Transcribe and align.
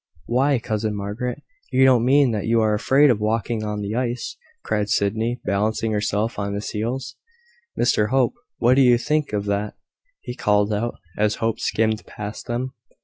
"Why, 0.25 0.57
cousin 0.57 0.95
Margaret, 0.95 1.43
you 1.71 1.85
don't 1.85 2.03
mean 2.03 2.31
that 2.31 2.47
you 2.47 2.59
are 2.59 2.73
afraid 2.73 3.11
of 3.11 3.19
walking 3.19 3.63
on 3.63 3.81
the 3.83 3.93
ice?" 3.93 4.35
cried 4.63 4.89
Sydney, 4.89 5.39
balancing 5.45 5.91
himself 5.91 6.39
on 6.39 6.55
his 6.55 6.71
heels. 6.71 7.17
"Mr 7.77 8.09
Hope, 8.09 8.33
what 8.57 8.73
do 8.73 8.81
you 8.81 8.97
think 8.97 9.31
of 9.31 9.45
that?" 9.45 9.75
he 10.19 10.33
called 10.33 10.73
out, 10.73 10.95
as 11.19 11.35
Hope 11.35 11.59
skimmed 11.59 12.03
past 12.07 12.47
them. 12.47 12.73